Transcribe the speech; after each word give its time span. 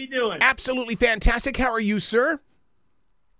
Hey, 0.00 0.08
Arrow, 0.14 0.20
how 0.20 0.24
you 0.24 0.28
doing? 0.30 0.38
Absolutely 0.40 0.94
fantastic. 0.94 1.56
How 1.56 1.70
are 1.70 1.80
you, 1.80 2.00
sir? 2.00 2.40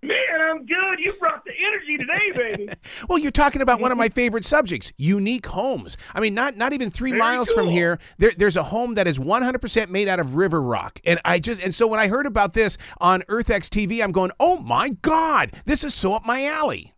Man, 0.03 0.17
I'm 0.41 0.65
good. 0.65 0.99
You 0.99 1.13
brought 1.13 1.45
the 1.45 1.51
energy 1.59 1.97
today, 1.97 2.31
baby. 2.31 2.69
Well, 3.07 3.19
you're 3.19 3.31
talking 3.31 3.61
about 3.61 3.79
one 3.79 3.91
of 3.91 3.97
my 3.97 4.09
favorite 4.15 4.45
subjects, 4.45 4.91
unique 4.97 5.45
homes. 5.45 5.97
I 6.15 6.19
mean, 6.19 6.33
not 6.33 6.57
not 6.57 6.73
even 6.73 6.89
three 6.89 7.11
Very 7.11 7.19
miles 7.19 7.51
from 7.51 7.69
here, 7.69 7.99
there, 8.17 8.31
there's 8.35 8.57
a 8.57 8.63
home 8.63 8.93
that 8.93 9.07
is 9.07 9.19
100% 9.19 9.89
made 9.89 10.07
out 10.07 10.19
of 10.19 10.35
river 10.35 10.61
rock, 10.61 10.99
and 11.05 11.19
I 11.25 11.39
just 11.39 11.61
and 11.61 11.73
so 11.73 11.87
when 11.87 11.99
I 11.99 12.07
heard 12.07 12.25
about 12.25 12.53
this 12.53 12.77
on 12.99 13.21
EarthX 13.23 13.69
TV, 13.69 14.03
I'm 14.03 14.11
going, 14.11 14.31
oh 14.39 14.57
my 14.57 14.89
god, 15.01 15.51
this 15.65 15.83
is 15.83 15.93
so 15.93 16.13
up 16.13 16.25
my 16.25 16.45
alley. 16.45 16.93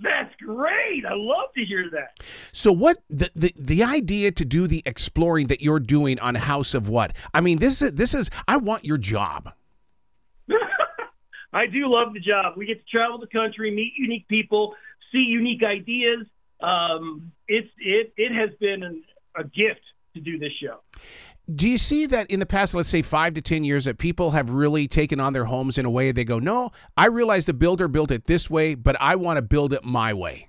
That's 0.00 0.34
great. 0.36 1.04
I 1.04 1.14
love 1.14 1.52
to 1.56 1.64
hear 1.64 1.90
that. 1.90 2.20
So 2.58 2.72
what 2.72 2.98
the, 3.08 3.30
the 3.36 3.54
the 3.56 3.84
idea 3.84 4.32
to 4.32 4.44
do 4.44 4.66
the 4.66 4.82
exploring 4.84 5.46
that 5.46 5.60
you're 5.60 5.78
doing 5.78 6.18
on 6.18 6.34
House 6.34 6.74
of 6.74 6.88
What? 6.88 7.14
I 7.32 7.40
mean, 7.40 7.58
this 7.58 7.80
is 7.80 7.92
this 7.92 8.14
is 8.14 8.30
I 8.48 8.56
want 8.56 8.84
your 8.84 8.98
job. 8.98 9.52
I 11.52 11.66
do 11.66 11.86
love 11.86 12.14
the 12.14 12.18
job. 12.18 12.54
We 12.56 12.66
get 12.66 12.84
to 12.84 12.90
travel 12.90 13.16
the 13.16 13.28
country, 13.28 13.70
meet 13.70 13.92
unique 13.96 14.26
people, 14.26 14.74
see 15.12 15.22
unique 15.22 15.64
ideas. 15.64 16.26
Um, 16.58 17.30
it's 17.46 17.70
it 17.78 18.12
it 18.16 18.32
has 18.32 18.50
been 18.58 18.82
an, 18.82 19.04
a 19.36 19.44
gift 19.44 19.82
to 20.14 20.20
do 20.20 20.36
this 20.36 20.52
show. 20.60 20.80
Do 21.54 21.68
you 21.68 21.78
see 21.78 22.06
that 22.06 22.28
in 22.28 22.40
the 22.40 22.46
past, 22.46 22.74
let's 22.74 22.88
say 22.88 23.02
five 23.02 23.34
to 23.34 23.40
10 23.40 23.62
years, 23.62 23.84
that 23.84 23.98
people 23.98 24.32
have 24.32 24.50
really 24.50 24.88
taken 24.88 25.20
on 25.20 25.32
their 25.32 25.44
homes 25.44 25.78
in 25.78 25.86
a 25.86 25.90
way 25.90 26.10
they 26.10 26.24
go, 26.24 26.40
no, 26.40 26.72
I 26.96 27.06
realize 27.06 27.46
the 27.46 27.54
builder 27.54 27.86
built 27.86 28.10
it 28.10 28.26
this 28.26 28.50
way, 28.50 28.74
but 28.74 29.00
I 29.00 29.14
want 29.14 29.36
to 29.36 29.42
build 29.42 29.72
it 29.72 29.84
my 29.84 30.12
way? 30.12 30.48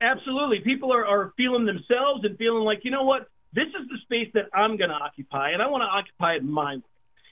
Absolutely. 0.00 0.60
People 0.60 0.92
are, 0.92 1.06
are 1.06 1.32
feeling 1.36 1.64
themselves 1.64 2.24
and 2.24 2.38
feeling 2.38 2.64
like, 2.64 2.84
you 2.84 2.90
know 2.90 3.02
what, 3.02 3.28
this 3.52 3.66
is 3.66 3.88
the 3.90 3.98
space 4.02 4.30
that 4.34 4.46
I'm 4.52 4.76
going 4.76 4.90
to 4.90 4.96
occupy, 4.96 5.50
and 5.50 5.62
I 5.62 5.68
want 5.68 5.82
to 5.82 5.88
occupy 5.88 6.34
it 6.34 6.44
my 6.44 6.76
way. 6.76 6.82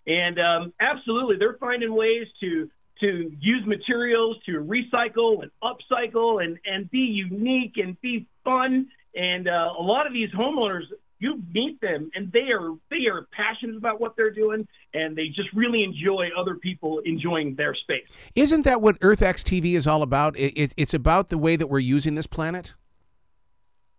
And 0.08 0.38
um, 0.38 0.72
absolutely, 0.80 1.36
they're 1.36 1.58
finding 1.58 1.94
ways 1.94 2.28
to 2.40 2.70
to 3.00 3.30
use 3.40 3.66
materials 3.66 4.38
to 4.46 4.52
recycle 4.52 5.42
and 5.42 5.50
upcycle 5.62 6.42
and, 6.42 6.58
and 6.64 6.90
be 6.90 7.00
unique 7.00 7.76
and 7.76 8.00
be 8.00 8.26
fun. 8.42 8.86
And 9.14 9.48
uh, 9.48 9.74
a 9.78 9.82
lot 9.82 10.06
of 10.06 10.14
these 10.14 10.30
homeowners, 10.30 10.84
you 11.18 11.42
meet 11.54 11.80
them 11.80 12.10
and 12.14 12.30
they 12.32 12.50
are 12.52 12.72
they 12.90 13.06
are 13.10 13.26
passionate 13.32 13.76
about 13.76 14.00
what 14.00 14.16
they're 14.16 14.30
doing 14.30 14.66
and 14.94 15.16
they 15.16 15.28
just 15.28 15.52
really 15.54 15.82
enjoy 15.82 16.28
other 16.36 16.54
people 16.56 16.98
enjoying 17.00 17.54
their 17.54 17.74
space. 17.74 18.04
Isn't 18.34 18.62
that 18.62 18.82
what 18.82 18.98
EarthX 19.00 19.42
TV 19.42 19.74
is 19.74 19.86
all 19.86 20.02
about? 20.02 20.36
It, 20.38 20.52
it, 20.56 20.74
it's 20.76 20.94
about 20.94 21.28
the 21.30 21.38
way 21.38 21.56
that 21.56 21.68
we're 21.68 21.78
using 21.78 22.14
this 22.14 22.26
planet? 22.26 22.74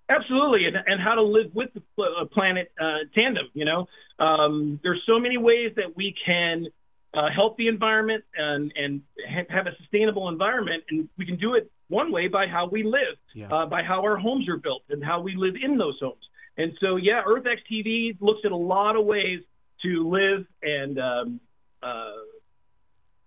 Absolutely, 0.09 0.65
and, 0.65 0.81
and 0.87 1.01
how 1.01 1.15
to 1.15 1.21
live 1.21 1.53
with 1.53 1.73
the 1.73 1.81
pl- 1.95 2.15
uh, 2.17 2.25
planet 2.25 2.71
uh, 2.79 2.99
tandem. 3.13 3.47
You 3.53 3.65
know, 3.65 3.87
um, 4.19 4.79
there's 4.81 5.01
so 5.05 5.19
many 5.19 5.37
ways 5.37 5.73
that 5.75 5.97
we 5.97 6.15
can 6.25 6.67
uh, 7.13 7.29
help 7.29 7.57
the 7.57 7.67
environment 7.67 8.23
and 8.37 8.71
and 8.77 9.01
ha- 9.29 9.43
have 9.49 9.67
a 9.67 9.75
sustainable 9.75 10.29
environment, 10.29 10.83
and 10.89 11.09
we 11.17 11.25
can 11.25 11.35
do 11.35 11.55
it 11.55 11.69
one 11.89 12.09
way 12.11 12.29
by 12.29 12.47
how 12.47 12.67
we 12.67 12.83
live, 12.83 13.17
Yeah. 13.33 13.47
uh, 13.49 13.65
by 13.65 13.83
how 13.83 14.01
our 14.01 14.15
homes 14.15 14.47
are 14.47 14.55
built, 14.57 14.83
and 14.89 15.03
how 15.03 15.19
we 15.19 15.35
live 15.35 15.55
in 15.61 15.77
those 15.77 15.99
homes. 15.99 16.23
And 16.57 16.73
so, 16.81 16.95
yeah, 16.95 17.21
EarthX 17.23 17.57
TV 17.71 18.17
looks 18.19 18.41
at 18.43 18.51
a 18.51 18.55
lot 18.57 18.95
of 18.95 19.05
ways 19.05 19.41
to 19.83 20.09
live 20.09 20.45
and 20.63 20.99
um, 20.99 21.39
uh, 21.83 22.11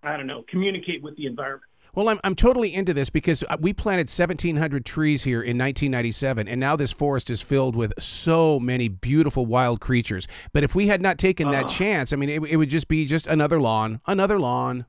I 0.03 0.17
don't 0.17 0.27
know, 0.27 0.43
communicate 0.49 1.01
with 1.01 1.15
the 1.15 1.25
environment. 1.27 1.63
Well, 1.93 2.07
I'm, 2.07 2.19
I'm 2.23 2.35
totally 2.35 2.73
into 2.73 2.93
this 2.93 3.09
because 3.09 3.43
uh, 3.49 3.57
we 3.59 3.73
planted 3.73 4.07
1,700 4.07 4.85
trees 4.85 5.23
here 5.23 5.41
in 5.41 5.57
1997, 5.57 6.47
and 6.47 6.57
now 6.59 6.77
this 6.77 6.93
forest 6.93 7.29
is 7.29 7.41
filled 7.41 7.75
with 7.75 7.93
so 7.99 8.59
many 8.61 8.87
beautiful 8.87 9.45
wild 9.45 9.81
creatures. 9.81 10.25
But 10.53 10.63
if 10.63 10.73
we 10.73 10.87
had 10.87 11.01
not 11.01 11.17
taken 11.17 11.51
that 11.51 11.65
Oh. 11.65 11.67
chance, 11.67 12.13
I 12.13 12.15
mean, 12.15 12.29
it, 12.29 12.41
it 12.43 12.55
would 12.55 12.69
just 12.69 12.87
be 12.87 13.05
just 13.05 13.27
another 13.27 13.59
lawn, 13.59 13.99
another 14.07 14.39
lawn. 14.39 14.85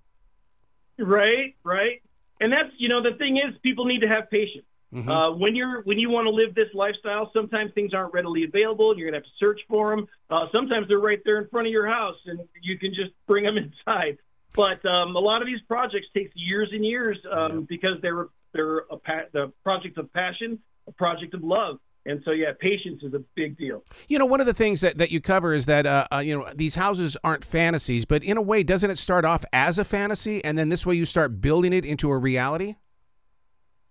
Right, 0.99 1.57
right. 1.65 2.03
And 2.41 2.53
that's 2.53 2.71
you 2.77 2.89
know 2.89 3.01
the 3.01 3.13
thing 3.15 3.37
is 3.37 3.57
people 3.63 3.85
need 3.85 4.03
to 4.03 4.09
have 4.09 4.31
patience. 4.31 4.65
Mhm. 4.93 5.09
Uh, 5.09 5.33
when 5.37 5.57
you're 5.57 5.83
when 5.83 5.99
you 5.99 6.11
want 6.11 6.27
to 6.27 6.31
live 6.31 6.55
this 6.55 6.69
lifestyle, 6.75 7.31
sometimes 7.33 7.73
things 7.73 7.95
aren't 7.95 8.13
readily 8.13 8.45
available. 8.45 8.91
and 8.91 8.99
You're 8.99 9.09
gonna 9.11 9.19
have 9.19 9.25
to 9.25 9.37
search 9.39 9.61
for 9.69 9.97
them. 9.97 10.07
Uh, 10.29 10.47
sometimes 10.53 10.89
they're 10.89 10.99
right 10.99 11.21
there 11.25 11.39
in 11.39 11.49
front 11.49 11.67
of 11.67 11.73
your 11.73 11.87
house, 11.87 12.19
and 12.27 12.41
you 12.61 12.79
can 12.79 12.93
just 12.93 13.13
bring 13.27 13.45
them 13.45 13.57
inside. 13.87 14.19
But 14.55 14.85
um, 14.85 15.17
a 15.17 15.21
lot 15.21 15.41
of 15.41 15.47
these 15.47 15.63
projects 15.63 16.09
take 16.15 16.31
years 16.35 16.69
and 16.73 16.85
years 16.85 17.19
um, 17.31 17.63
because 17.63 18.01
they're 18.03 18.29
they're 18.53 18.79
a 18.91 18.99
pa- 18.99 19.27
the 19.33 19.51
project 19.65 19.97
of 19.97 20.13
passion, 20.13 20.59
a 20.87 20.93
project 20.93 21.33
of 21.33 21.43
love, 21.43 21.79
and 22.05 22.21
so 22.25 22.33
yeah, 22.33 22.53
patience 22.59 23.03
is 23.03 23.15
a 23.15 23.21
big 23.35 23.57
deal. 23.57 23.83
You 24.09 24.19
know, 24.19 24.27
one 24.27 24.41
of 24.41 24.47
the 24.47 24.53
things 24.55 24.83
that, 24.83 24.99
that 24.99 25.11
you 25.11 25.23
cover 25.23 25.55
is 25.55 25.65
that, 25.67 25.87
uh, 25.87 26.07
uh, 26.13 26.19
you 26.19 26.37
know, 26.37 26.49
these 26.55 26.75
houses 26.75 27.17
aren't 27.25 27.45
fantasies, 27.45 28.05
but 28.05 28.23
in 28.23 28.37
a 28.37 28.43
way, 28.43 28.63
doesn't 28.63 28.91
it 28.91 28.99
start 28.99 29.25
off 29.25 29.45
as 29.53 29.79
a 29.79 29.85
fantasy 29.85 30.45
and 30.45 30.59
then 30.59 30.69
this 30.69 30.85
way 30.85 30.95
you 30.95 31.05
start 31.05 31.41
building 31.41 31.73
it 31.73 31.87
into 31.87 32.11
a 32.11 32.19
reality? 32.19 32.77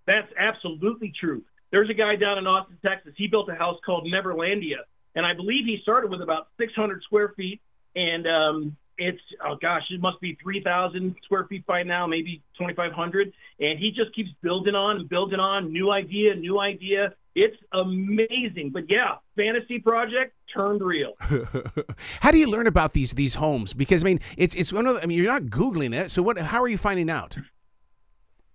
That's 0.05 0.31
absolutely 0.37 1.13
true. 1.17 1.43
There's 1.71 1.89
a 1.89 1.93
guy 1.93 2.15
down 2.15 2.37
in 2.37 2.47
Austin, 2.47 2.77
Texas. 2.85 3.13
He 3.15 3.27
built 3.27 3.49
a 3.49 3.55
house 3.55 3.79
called 3.85 4.05
Neverlandia, 4.05 4.79
and 5.15 5.25
I 5.25 5.33
believe 5.33 5.65
he 5.65 5.79
started 5.81 6.11
with 6.11 6.21
about 6.21 6.47
600 6.59 7.03
square 7.03 7.33
feet, 7.37 7.61
and 7.95 8.27
um, 8.27 8.77
it's 8.97 9.21
oh 9.43 9.55
gosh, 9.55 9.83
it 9.89 9.99
must 9.99 10.19
be 10.21 10.37
3,000 10.41 11.15
square 11.23 11.45
feet 11.45 11.65
by 11.65 11.83
now, 11.83 12.05
maybe 12.05 12.41
2,500. 12.57 13.33
And 13.59 13.79
he 13.79 13.91
just 13.91 14.13
keeps 14.13 14.31
building 14.41 14.75
on 14.75 14.97
and 14.97 15.09
building 15.09 15.39
on, 15.39 15.71
new 15.71 15.91
idea, 15.91 16.35
new 16.35 16.59
idea. 16.59 17.13
It's 17.33 17.57
amazing. 17.71 18.71
But 18.71 18.91
yeah, 18.91 19.15
fantasy 19.35 19.79
project 19.79 20.33
turned 20.53 20.81
real. 20.81 21.13
how 22.19 22.31
do 22.31 22.37
you 22.37 22.47
learn 22.47 22.67
about 22.67 22.93
these 22.93 23.13
these 23.13 23.35
homes? 23.35 23.73
Because 23.73 24.03
I 24.03 24.05
mean, 24.05 24.19
it's 24.37 24.53
it's 24.55 24.73
one 24.73 24.85
of 24.85 24.95
the, 24.95 25.03
I 25.03 25.05
mean, 25.05 25.17
you're 25.17 25.31
not 25.31 25.43
googling 25.43 25.95
it, 25.95 26.11
so 26.11 26.21
what? 26.21 26.37
How 26.37 26.61
are 26.61 26.67
you 26.67 26.77
finding 26.77 27.09
out? 27.09 27.37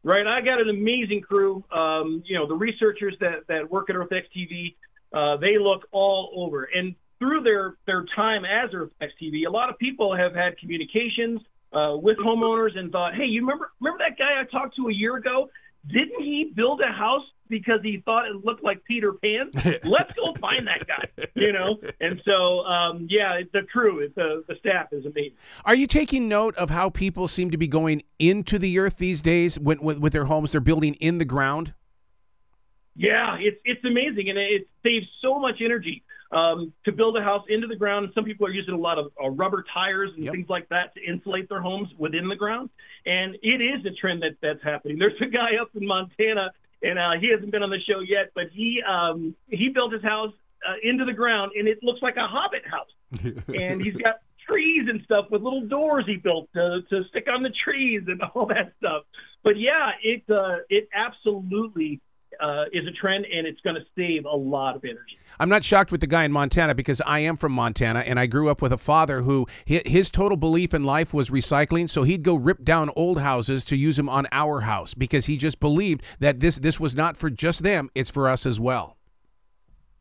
Right. 0.07 0.25
I 0.25 0.41
got 0.41 0.61
an 0.61 0.69
amazing 0.69 1.23
crew. 1.23 1.65
Um, 1.73 2.23
you 2.25 2.37
know, 2.37 2.47
the 2.47 2.55
researchers 2.55 3.17
that, 3.19 3.45
that 3.49 3.69
work 3.69 3.91
at 3.91 3.97
EarthX 3.97 4.27
TV, 4.33 4.77
uh, 5.13 5.37
they 5.37 5.59
look 5.59 5.89
all 5.91 6.31
over. 6.37 6.63
And 6.73 6.95
through 7.19 7.41
their, 7.41 7.75
their 7.87 8.05
time 8.15 8.45
as 8.45 8.71
EarthX 8.71 9.11
TV, 9.21 9.49
a 9.49 9.51
lot 9.51 9.69
of 9.69 9.77
people 9.81 10.15
have 10.15 10.33
had 10.33 10.59
communications 10.59 11.41
uh, 11.73 11.97
with 12.01 12.19
homeowners 12.19 12.79
and 12.79 12.93
thought, 12.93 13.17
hey, 13.17 13.27
you 13.27 13.41
remember 13.41 13.73
remember 13.81 13.99
that 14.05 14.17
guy 14.17 14.39
I 14.39 14.45
talked 14.45 14.77
to 14.77 14.87
a 14.87 14.95
year 14.95 15.17
ago? 15.17 15.51
Didn't 15.89 16.23
he 16.23 16.45
build 16.45 16.83
a 16.83 16.93
house 16.93 17.27
because 17.49 17.81
he 17.83 18.03
thought 18.05 18.27
it 18.27 18.45
looked 18.45 18.63
like 18.65 18.85
Peter 18.85 19.13
Pan? 19.13 19.51
Let's 19.85 20.13
go 20.15 20.35
find 20.35 20.67
that 20.67 20.87
guy. 20.87 21.09
You 21.35 21.53
know, 21.53 21.81
and 22.01 22.21
so 22.25 22.65
um, 22.67 23.07
yeah, 23.09 23.35
it's 23.35 23.53
the 23.53 23.63
crew, 23.63 24.01
it's 24.01 24.15
the 24.15 24.45
the 24.49 24.57
staff 24.57 24.93
is 24.93 25.07
amazing. 25.07 25.37
Are 25.65 25.75
you 25.77 25.87
taking 25.87 26.29
note 26.29 26.55
of 26.57 26.71
how 26.71 26.91
people 26.91 27.29
seem 27.29 27.51
to 27.51 27.57
be 27.57 27.69
going 27.69 28.03
into 28.19 28.59
the 28.59 28.79
earth 28.79 28.97
these 28.97 29.23
days 29.23 29.59
with, 29.59 29.81
with, 29.81 29.99
with 29.99 30.13
their 30.13 30.25
homes? 30.27 30.53
They're 30.53 30.61
building 30.61 30.95
in 30.95 31.19
the 31.19 31.25
ground. 31.25 31.75
Yeah, 32.95 33.37
it's 33.39 33.61
it's 33.65 33.85
amazing, 33.85 34.31
and 34.31 34.39
it 34.39 34.69
saves 34.85 35.07
so 35.21 35.39
much 35.39 35.61
energy 35.61 36.03
um, 36.33 36.73
to 36.85 36.93
build 36.93 37.17
a 37.19 37.23
house 37.23 37.45
into 37.49 37.67
the 37.67 37.77
ground. 37.77 38.07
And 38.07 38.15
some 38.15 38.25
people 38.25 38.47
are 38.47 38.53
using 38.53 38.73
a 38.75 38.79
lot 38.79 38.99
of 38.99 39.13
uh, 39.23 39.29
rubber 39.31 39.65
tires 39.73 40.13
and 40.17 40.25
Yep. 40.25 40.33
things 40.33 40.49
like 40.49 40.69
that 40.71 40.95
to 40.95 41.05
insulate 41.05 41.49
their 41.49 41.61
homes 41.61 41.91
within 41.99 42.27
the 42.29 42.37
ground. 42.37 42.71
And 43.05 43.37
it 43.43 43.61
is 43.61 43.85
a 43.85 43.91
trend 43.91 44.23
that 44.23 44.37
that's 44.41 44.63
happening. 44.63 44.99
There's 44.99 45.21
a 45.21 45.27
guy 45.27 45.57
up 45.57 45.71
in 45.75 45.87
Montana, 45.87 46.53
and 46.83 46.99
uh, 46.99 47.13
he 47.21 47.29
hasn't 47.29 47.51
been 47.51 47.63
on 47.63 47.71
the 47.71 47.81
show 47.81 48.01
yet, 48.01 48.31
but 48.35 48.49
he 48.53 48.83
um, 48.83 49.35
he 49.49 49.69
built 49.69 49.93
his 49.93 50.03
house 50.03 50.33
uh, 50.67 50.75
into 50.83 51.05
the 51.05 51.13
ground, 51.13 51.53
and 51.57 51.69
it 51.69 51.83
looks 51.83 52.03
like 52.03 52.17
a 52.17 52.27
hobbit 52.27 52.65
house. 52.67 52.91
and 53.55 53.83
he's 53.83 53.97
got 53.97 54.21
trees 54.47 54.89
and 54.89 55.03
stuff 55.03 55.27
with 55.31 55.43
little 55.43 55.67
doors 55.67 56.05
he 56.07 56.17
built 56.17 56.49
to, 56.55 56.83
to 56.91 57.05
stick 57.05 57.29
on 57.31 57.43
the 57.43 57.51
trees 57.51 58.03
and 58.07 58.23
all 58.35 58.47
that 58.47 58.73
stuff. 58.79 59.05
But 59.43 59.59
yeah, 59.59 59.93
it 60.03 60.23
uh, 60.29 60.59
it 60.69 60.89
absolutely 60.93 62.01
uh, 62.41 62.65
is 62.73 62.87
a 62.87 62.93
trend, 62.93 63.27
and 63.27 63.47
it's 63.47 63.61
going 63.61 63.77
to 63.77 63.85
save 63.97 64.25
a 64.25 64.37
lot 64.37 64.77
of 64.77 64.85
energy. 64.85 65.19
I'm 65.39 65.49
not 65.49 65.65
shocked 65.65 65.93
with 65.93 66.01
the 66.01 66.07
guy 66.07 66.25
in 66.25 66.33
Montana 66.33 66.75
because 66.75 67.01
I 67.03 67.21
am 67.21 67.37
from 67.37 67.53
Montana 67.53 68.01
and 68.01 68.19
I 68.19 68.27
grew 68.27 68.49
up 68.49 68.63
with 68.63 68.73
a 68.73 68.79
father 68.79 69.23
who 69.23 69.47
his 69.67 70.11
total 70.11 70.37
belief 70.37 70.73
in 70.73 70.85
life 70.85 71.13
was 71.13 71.29
recycling. 71.29 71.91
So 71.91 72.05
he'd 72.05 72.23
go 72.23 72.35
rip 72.35 72.65
down 72.65 72.91
old 72.97 73.21
houses 73.21 73.63
to 73.67 73.77
use 73.77 73.97
them 73.97 74.09
on 74.09 74.27
our 74.33 74.61
house 74.61 74.95
because 74.95 75.27
he 75.27 75.37
just 75.37 75.61
believed 75.61 76.03
that 76.21 76.41
this 76.41 76.57
this 76.57 76.81
was 76.81 76.97
not 76.97 77.17
for 77.17 77.29
just 77.29 77.63
them; 77.63 77.91
it's 77.95 78.11
for 78.11 78.29
us 78.29 78.47
as 78.47 78.59
well. 78.59 78.97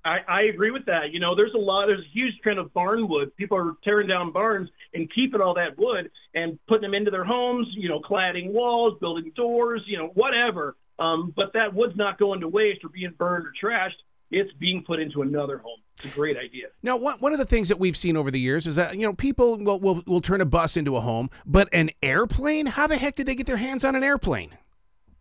I, 0.05 0.19
I 0.27 0.41
agree 0.43 0.69
with 0.69 0.85
that. 0.85 1.11
You 1.11 1.19
know, 1.19 1.33
there's 1.33 1.55
a 1.55 1.59
lot, 1.59 1.87
there's 1.87 2.05
a 2.05 2.13
huge 2.13 2.39
trend 2.41 2.59
of 2.59 2.71
barn 2.73 3.07
wood. 3.07 3.35
People 3.35 3.57
are 3.57 3.73
tearing 3.83 4.07
down 4.07 4.31
barns 4.31 4.69
and 4.93 5.11
keeping 5.11 5.41
all 5.41 5.55
that 5.55 5.79
wood 5.79 6.11
and 6.35 6.59
putting 6.67 6.83
them 6.83 6.93
into 6.93 7.09
their 7.09 7.23
homes, 7.23 7.67
you 7.71 7.89
know, 7.89 7.99
cladding 7.99 8.51
walls, 8.51 8.99
building 9.01 9.31
doors, 9.35 9.81
you 9.87 9.97
know, 9.97 10.11
whatever. 10.13 10.75
Um, 10.97 11.33
but 11.35 11.53
that 11.53 11.73
wood's 11.73 11.95
not 11.95 12.17
going 12.17 12.41
to 12.41 12.47
waste 12.47 12.83
or 12.83 12.89
being 12.89 13.13
burned 13.17 13.45
or 13.45 13.53
trashed. 13.61 13.95
It's 14.31 14.51
being 14.53 14.83
put 14.83 14.99
into 14.99 15.21
another 15.21 15.59
home. 15.59 15.79
It's 15.97 16.11
a 16.11 16.15
great 16.15 16.37
idea. 16.37 16.67
Now, 16.83 16.97
one, 16.97 17.19
one 17.19 17.31
of 17.31 17.39
the 17.39 17.45
things 17.45 17.69
that 17.69 17.79
we've 17.79 17.95
seen 17.95 18.17
over 18.17 18.31
the 18.31 18.39
years 18.39 18.67
is 18.67 18.75
that, 18.75 18.95
you 18.95 19.05
know, 19.05 19.13
people 19.13 19.57
will, 19.57 19.79
will, 19.79 20.03
will 20.05 20.21
turn 20.21 20.41
a 20.41 20.45
bus 20.45 20.75
into 20.75 20.97
a 20.97 21.01
home, 21.01 21.29
but 21.45 21.69
an 21.71 21.91
airplane? 22.01 22.65
How 22.65 22.87
the 22.87 22.97
heck 22.97 23.15
did 23.15 23.27
they 23.27 23.35
get 23.35 23.45
their 23.45 23.57
hands 23.57 23.85
on 23.85 23.95
an 23.95 24.03
airplane? 24.03 24.57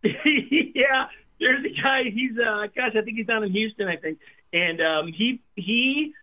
yeah, 0.25 1.07
there's 1.39 1.65
a 1.65 1.81
guy. 1.81 2.03
He's 2.03 2.37
uh, 2.37 2.67
gosh, 2.75 2.95
I 2.95 3.01
think 3.01 3.17
he's 3.17 3.25
down 3.25 3.43
in 3.43 3.51
Houston. 3.51 3.87
I 3.87 3.95
think, 3.95 4.19
and 4.53 4.81
um, 4.81 5.07
he 5.07 5.41
he, 5.55 6.13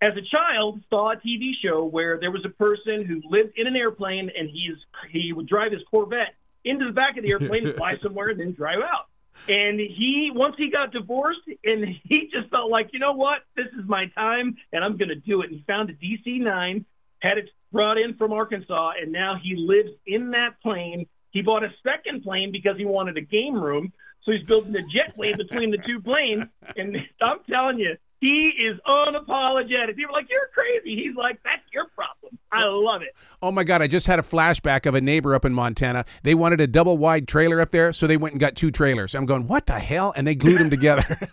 as 0.00 0.16
a 0.16 0.22
child, 0.22 0.80
saw 0.90 1.10
a 1.10 1.16
TV 1.16 1.52
show 1.62 1.84
where 1.84 2.18
there 2.18 2.30
was 2.30 2.44
a 2.44 2.48
person 2.48 3.04
who 3.04 3.22
lived 3.28 3.52
in 3.56 3.66
an 3.66 3.76
airplane, 3.76 4.30
and 4.36 4.48
he's 4.50 4.76
he 5.10 5.32
would 5.32 5.46
drive 5.46 5.72
his 5.72 5.82
Corvette 5.90 6.34
into 6.64 6.84
the 6.86 6.92
back 6.92 7.16
of 7.16 7.24
the 7.24 7.30
airplane, 7.30 7.72
fly 7.76 7.98
somewhere, 7.98 8.28
and 8.28 8.40
then 8.40 8.52
drive 8.52 8.80
out. 8.80 9.08
And 9.48 9.80
he 9.80 10.30
once 10.32 10.54
he 10.56 10.68
got 10.68 10.92
divorced, 10.92 11.40
and 11.64 11.84
he 12.04 12.28
just 12.32 12.48
felt 12.50 12.70
like, 12.70 12.90
you 12.92 12.98
know 12.98 13.12
what, 13.12 13.42
this 13.56 13.66
is 13.78 13.86
my 13.86 14.06
time, 14.06 14.56
and 14.72 14.84
I'm 14.84 14.96
going 14.96 15.08
to 15.08 15.16
do 15.16 15.42
it. 15.42 15.50
And 15.50 15.58
he 15.58 15.64
found 15.66 15.90
a 15.90 15.94
DC 15.94 16.40
nine, 16.40 16.84
had 17.20 17.38
it 17.38 17.50
brought 17.72 17.98
in 17.98 18.14
from 18.14 18.32
Arkansas, 18.32 18.92
and 19.00 19.10
now 19.10 19.36
he 19.42 19.56
lives 19.56 19.90
in 20.06 20.30
that 20.32 20.60
plane. 20.60 21.06
He 21.30 21.42
bought 21.42 21.64
a 21.64 21.72
second 21.82 22.22
plane 22.22 22.52
because 22.52 22.76
he 22.76 22.84
wanted 22.84 23.16
a 23.16 23.22
game 23.22 23.60
room. 23.60 23.92
So 24.22 24.30
he's 24.30 24.44
building 24.44 24.76
a 24.76 24.82
jetway 24.96 25.36
between 25.36 25.70
the 25.70 25.78
two 25.78 26.00
planes. 26.00 26.44
And 26.76 27.08
I'm 27.20 27.40
telling 27.50 27.78
you, 27.78 27.96
he 28.20 28.50
is 28.50 28.78
unapologetic. 28.86 29.96
People 29.96 30.14
are 30.14 30.20
like, 30.20 30.30
"You're 30.30 30.48
crazy." 30.54 30.94
He's 30.94 31.16
like, 31.16 31.42
"That's 31.42 31.64
your 31.72 31.86
problem." 31.86 32.21
I 32.52 32.64
love 32.64 33.02
it. 33.02 33.14
Oh 33.40 33.50
my 33.50 33.64
god! 33.64 33.80
I 33.82 33.86
just 33.86 34.06
had 34.06 34.18
a 34.18 34.22
flashback 34.22 34.86
of 34.86 34.94
a 34.94 35.00
neighbor 35.00 35.34
up 35.34 35.44
in 35.44 35.54
Montana. 35.54 36.04
They 36.22 36.34
wanted 36.34 36.60
a 36.60 36.66
double 36.66 36.98
wide 36.98 37.26
trailer 37.26 37.60
up 37.60 37.70
there, 37.70 37.92
so 37.92 38.06
they 38.06 38.16
went 38.16 38.34
and 38.34 38.40
got 38.40 38.54
two 38.54 38.70
trailers. 38.70 39.14
I'm 39.14 39.26
going, 39.26 39.48
"What 39.48 39.66
the 39.66 39.78
hell?" 39.78 40.12
And 40.14 40.26
they 40.26 40.34
glued 40.34 40.60
them 40.60 40.70
together. 40.70 41.18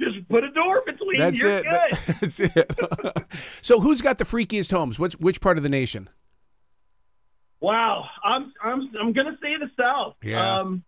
just 0.00 0.28
put 0.28 0.44
a 0.44 0.50
door 0.50 0.82
between. 0.86 1.18
That's 1.18 1.38
You're 1.38 1.58
it. 1.58 1.64
Good. 1.64 1.98
That's 2.20 2.40
it. 2.40 2.70
so, 3.62 3.80
who's 3.80 4.00
got 4.00 4.18
the 4.18 4.24
freakiest 4.24 4.70
homes? 4.70 4.98
Which 4.98 5.14
which 5.14 5.40
part 5.40 5.56
of 5.56 5.62
the 5.62 5.68
nation? 5.68 6.08
Wow, 7.60 8.08
I'm 8.22 8.52
I'm 8.62 8.90
I'm 8.98 9.12
gonna 9.12 9.36
say 9.42 9.56
the 9.56 9.70
South. 9.78 10.14
Yeah. 10.22 10.58
Um, 10.58 10.84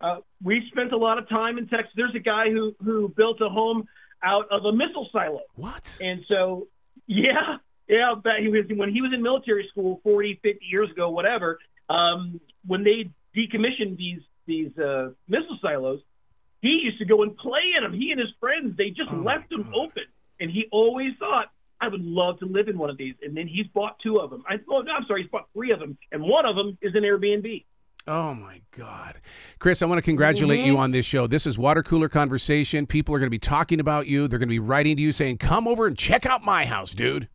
uh, 0.00 0.18
we 0.42 0.66
spent 0.68 0.92
a 0.92 0.96
lot 0.96 1.18
of 1.18 1.28
time 1.28 1.56
in 1.56 1.66
Texas. 1.66 1.92
There's 1.96 2.14
a 2.14 2.20
guy 2.20 2.50
who 2.50 2.74
who 2.84 3.08
built 3.08 3.40
a 3.40 3.48
home 3.48 3.88
out 4.24 4.48
of 4.50 4.64
a 4.64 4.72
missile 4.72 5.08
silo. 5.12 5.40
What? 5.54 5.98
And 6.02 6.24
so, 6.28 6.68
yeah, 7.06 7.58
yeah. 7.88 8.14
But 8.14 8.40
he 8.40 8.48
was 8.48 8.62
when 8.74 8.92
he 8.92 9.02
was 9.02 9.12
in 9.12 9.22
military 9.22 9.68
school 9.70 10.00
40, 10.02 10.40
50 10.42 10.64
years 10.64 10.90
ago, 10.90 11.10
whatever. 11.10 11.58
Um, 11.88 12.40
when 12.66 12.82
they 12.82 13.10
decommissioned 13.36 13.96
these 13.98 14.20
these 14.46 14.76
uh, 14.78 15.10
missile 15.28 15.58
silos, 15.62 16.00
he 16.62 16.80
used 16.82 16.98
to 16.98 17.04
go 17.04 17.22
and 17.22 17.36
play 17.36 17.74
in 17.76 17.82
them. 17.82 17.92
He 17.92 18.10
and 18.10 18.20
his 18.20 18.30
friends 18.40 18.76
they 18.76 18.90
just 18.90 19.10
Oh, 19.12 19.16
left 19.16 19.50
them 19.50 19.64
God. 19.64 19.74
open, 19.76 20.04
and 20.40 20.50
he 20.50 20.66
always 20.72 21.12
thought. 21.18 21.50
I 21.80 21.88
would 21.88 22.02
love 22.04 22.38
to 22.38 22.46
live 22.46 22.68
in 22.68 22.78
one 22.78 22.88
of 22.88 22.96
these, 22.96 23.14
and 23.20 23.36
then 23.36 23.46
he's 23.46 23.66
bought 23.66 23.98
two 23.98 24.16
of 24.18 24.30
them. 24.30 24.42
I, 24.48 24.58
oh, 24.70 24.80
no, 24.80 24.92
I'm 24.92 25.04
sorry, 25.06 25.22
he's 25.22 25.30
bought 25.30 25.48
three 25.52 25.70
of 25.72 25.80
them, 25.80 25.98
and 26.12 26.22
one 26.22 26.46
of 26.46 26.56
them 26.56 26.78
is 26.80 26.94
an 26.94 27.02
Airbnb. 27.02 27.64
Oh 28.06 28.34
my 28.34 28.60
God, 28.76 29.18
Chris! 29.58 29.80
I 29.80 29.86
want 29.86 29.98
to 29.98 30.02
congratulate 30.02 30.58
Mm-hmm. 30.60 30.66
you 30.66 30.78
on 30.78 30.90
this 30.90 31.06
show. 31.06 31.26
This 31.26 31.46
is 31.46 31.56
Water 31.56 31.82
Cooler 31.82 32.08
Conversation. 32.10 32.86
People 32.86 33.14
are 33.14 33.18
going 33.18 33.28
to 33.28 33.30
be 33.30 33.38
talking 33.38 33.80
about 33.80 34.06
you. 34.06 34.28
They're 34.28 34.38
going 34.38 34.48
to 34.48 34.52
be 34.52 34.58
writing 34.58 34.96
to 34.96 35.02
you 35.02 35.10
saying, 35.10 35.38
"Come 35.38 35.66
over 35.66 35.86
and 35.86 35.96
check 35.96 36.26
out 36.26 36.42
my 36.44 36.66
house, 36.66 36.94
dude." 36.94 37.28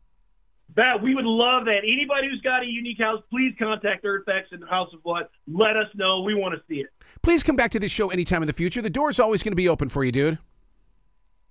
That 0.76 1.02
we 1.02 1.16
would 1.16 1.26
love 1.26 1.66
that. 1.66 1.80
Anybody 1.84 2.30
who's 2.30 2.42
got 2.42 2.62
a 2.62 2.68
unique 2.68 3.02
house, 3.02 3.24
please 3.32 3.56
contact 3.58 4.04
EarthX 4.06 4.44
and 4.52 4.64
House 4.70 4.94
of 4.94 5.02
Blood. 5.02 5.26
Let 5.48 5.76
us 5.76 5.88
know. 5.96 6.22
We 6.22 6.36
want 6.36 6.54
to 6.54 6.62
see 6.70 6.82
it. 6.82 6.88
Please 7.24 7.42
come 7.42 7.56
back 7.56 7.72
to 7.72 7.80
this 7.80 7.92
show 7.92 8.10
anytime 8.12 8.44
in 8.44 8.48
the 8.48 8.54
future. 8.54 8.80
The 8.84 8.92
door's 8.92 9.20
always 9.20 9.42
going 9.42 9.52
to 9.54 9.56
be 9.58 9.68
open 9.68 9.90
for 9.90 10.04
you, 10.04 10.12
dude. 10.12 10.38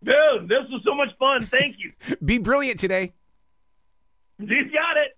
Dude, 0.05 0.49
this 0.49 0.61
was 0.71 0.81
so 0.87 0.95
much 0.95 1.09
fun. 1.19 1.45
Thank 1.45 1.77
you. 1.81 1.93
Be 2.25 2.39
brilliant 2.39 2.79
today. 2.79 3.13
You 4.39 4.71
got 4.71 4.97
it. 4.97 5.18